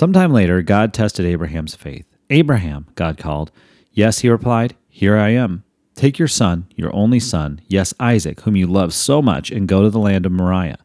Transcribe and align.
Sometime 0.00 0.32
later, 0.32 0.62
God 0.62 0.94
tested 0.94 1.26
Abraham's 1.26 1.74
faith. 1.74 2.06
Abraham, 2.30 2.86
God 2.94 3.18
called. 3.18 3.52
Yes, 3.92 4.20
he 4.20 4.30
replied, 4.30 4.74
Here 4.88 5.18
I 5.18 5.28
am. 5.28 5.62
Take 5.94 6.18
your 6.18 6.26
son, 6.26 6.66
your 6.74 6.90
only 6.96 7.20
son, 7.20 7.60
yes, 7.68 7.92
Isaac, 8.00 8.40
whom 8.40 8.56
you 8.56 8.66
love 8.66 8.94
so 8.94 9.20
much, 9.20 9.50
and 9.50 9.68
go 9.68 9.82
to 9.82 9.90
the 9.90 9.98
land 9.98 10.24
of 10.24 10.32
Moriah. 10.32 10.78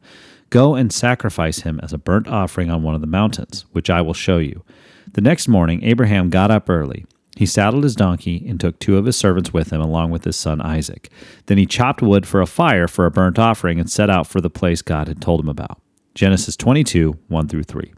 Go 0.49 0.75
and 0.75 0.91
sacrifice 0.91 1.59
him 1.59 1.79
as 1.81 1.93
a 1.93 1.97
burnt 1.97 2.27
offering 2.27 2.69
on 2.69 2.83
one 2.83 2.93
of 2.93 2.99
the 2.99 3.07
mountains, 3.07 3.63
which 3.71 3.89
I 3.89 4.01
will 4.01 4.13
show 4.13 4.37
you. 4.37 4.65
The 5.13 5.21
next 5.21 5.47
morning, 5.47 5.81
Abraham 5.85 6.29
got 6.29 6.51
up 6.51 6.69
early. 6.69 7.05
He 7.37 7.45
saddled 7.45 7.85
his 7.85 7.95
donkey 7.95 8.45
and 8.45 8.59
took 8.59 8.79
two 8.79 8.97
of 8.97 9.05
his 9.05 9.15
servants 9.15 9.53
with 9.53 9.71
him, 9.71 9.79
along 9.79 10.11
with 10.11 10.25
his 10.25 10.35
son 10.35 10.59
Isaac. 10.59 11.09
Then 11.45 11.57
he 11.57 11.65
chopped 11.65 12.01
wood 12.01 12.27
for 12.27 12.41
a 12.41 12.45
fire 12.45 12.89
for 12.89 13.05
a 13.05 13.11
burnt 13.11 13.39
offering 13.39 13.79
and 13.79 13.89
set 13.89 14.09
out 14.09 14.27
for 14.27 14.41
the 14.41 14.49
place 14.49 14.81
God 14.81 15.07
had 15.07 15.21
told 15.21 15.39
him 15.39 15.47
about. 15.47 15.79
Genesis 16.15 16.55
22, 16.55 17.17
1 17.27 17.47
through 17.49 17.63
3. 17.63 17.93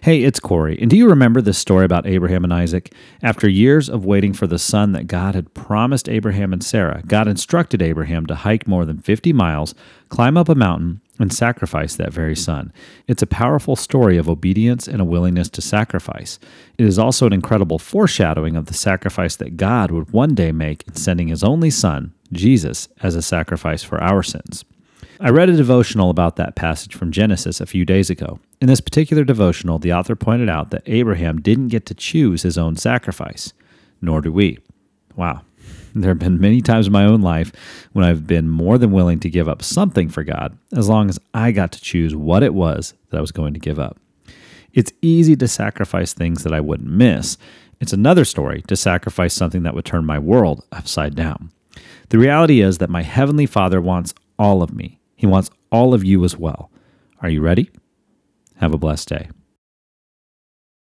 Hey, 0.00 0.22
it's 0.22 0.40
Corey. 0.40 0.78
And 0.80 0.88
do 0.88 0.96
you 0.96 1.06
remember 1.06 1.42
this 1.42 1.58
story 1.58 1.84
about 1.84 2.06
Abraham 2.06 2.42
and 2.42 2.52
Isaac? 2.52 2.94
After 3.22 3.46
years 3.46 3.90
of 3.90 4.06
waiting 4.06 4.32
for 4.32 4.46
the 4.46 4.58
son 4.58 4.92
that 4.92 5.06
God 5.06 5.34
had 5.34 5.52
promised 5.52 6.08
Abraham 6.08 6.54
and 6.54 6.64
Sarah, 6.64 7.02
God 7.06 7.28
instructed 7.28 7.82
Abraham 7.82 8.24
to 8.26 8.36
hike 8.36 8.66
more 8.66 8.86
than 8.86 8.98
50 8.98 9.34
miles, 9.34 9.74
climb 10.08 10.38
up 10.38 10.48
a 10.48 10.54
mountain, 10.54 11.02
and 11.18 11.30
sacrifice 11.30 11.96
that 11.96 12.12
very 12.12 12.36
son. 12.36 12.72
It's 13.06 13.22
a 13.22 13.26
powerful 13.26 13.76
story 13.76 14.16
of 14.16 14.30
obedience 14.30 14.88
and 14.88 15.00
a 15.00 15.04
willingness 15.04 15.50
to 15.50 15.60
sacrifice. 15.60 16.38
It 16.78 16.86
is 16.86 16.98
also 16.98 17.26
an 17.26 17.32
incredible 17.34 17.78
foreshadowing 17.78 18.56
of 18.56 18.66
the 18.66 18.74
sacrifice 18.74 19.36
that 19.36 19.58
God 19.58 19.90
would 19.90 20.12
one 20.12 20.34
day 20.34 20.52
make 20.52 20.86
in 20.86 20.94
sending 20.94 21.28
his 21.28 21.44
only 21.44 21.70
son, 21.70 22.14
Jesus, 22.32 22.88
as 23.02 23.14
a 23.14 23.20
sacrifice 23.20 23.82
for 23.82 24.02
our 24.02 24.22
sins. 24.22 24.64
I 25.20 25.30
read 25.30 25.48
a 25.48 25.56
devotional 25.56 26.10
about 26.10 26.36
that 26.36 26.54
passage 26.54 26.94
from 26.94 27.10
Genesis 27.10 27.60
a 27.60 27.66
few 27.66 27.84
days 27.84 28.08
ago. 28.08 28.38
In 28.60 28.68
this 28.68 28.80
particular 28.80 29.24
devotional, 29.24 29.80
the 29.80 29.92
author 29.92 30.14
pointed 30.14 30.48
out 30.48 30.70
that 30.70 30.84
Abraham 30.86 31.40
didn't 31.40 31.68
get 31.68 31.86
to 31.86 31.94
choose 31.94 32.42
his 32.42 32.56
own 32.56 32.76
sacrifice, 32.76 33.52
nor 34.00 34.20
do 34.20 34.32
we. 34.32 34.58
Wow. 35.16 35.42
There 35.94 36.10
have 36.10 36.20
been 36.20 36.40
many 36.40 36.60
times 36.60 36.86
in 36.86 36.92
my 36.92 37.04
own 37.04 37.22
life 37.22 37.50
when 37.92 38.04
I've 38.04 38.26
been 38.26 38.48
more 38.48 38.78
than 38.78 38.92
willing 38.92 39.18
to 39.20 39.30
give 39.30 39.48
up 39.48 39.62
something 39.62 40.08
for 40.08 40.22
God, 40.22 40.56
as 40.72 40.88
long 40.88 41.08
as 41.08 41.18
I 41.34 41.50
got 41.50 41.72
to 41.72 41.80
choose 41.80 42.14
what 42.14 42.44
it 42.44 42.54
was 42.54 42.94
that 43.10 43.18
I 43.18 43.20
was 43.20 43.32
going 43.32 43.54
to 43.54 43.60
give 43.60 43.80
up. 43.80 43.98
It's 44.72 44.92
easy 45.02 45.34
to 45.34 45.48
sacrifice 45.48 46.12
things 46.12 46.44
that 46.44 46.52
I 46.52 46.60
wouldn't 46.60 46.90
miss. 46.90 47.38
It's 47.80 47.92
another 47.92 48.24
story 48.24 48.62
to 48.68 48.76
sacrifice 48.76 49.34
something 49.34 49.64
that 49.64 49.74
would 49.74 49.86
turn 49.86 50.04
my 50.04 50.20
world 50.20 50.64
upside 50.70 51.16
down. 51.16 51.50
The 52.10 52.18
reality 52.18 52.60
is 52.60 52.78
that 52.78 52.90
my 52.90 53.02
Heavenly 53.02 53.46
Father 53.46 53.80
wants 53.80 54.14
all 54.38 54.62
of 54.62 54.72
me. 54.72 54.97
He 55.18 55.26
wants 55.26 55.50
all 55.72 55.94
of 55.94 56.04
you 56.04 56.24
as 56.24 56.36
well. 56.38 56.70
Are 57.20 57.28
you 57.28 57.40
ready? 57.40 57.70
Have 58.54 58.72
a 58.72 58.78
blessed 58.78 59.08
day. 59.08 59.28